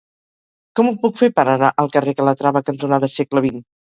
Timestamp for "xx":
3.49-3.63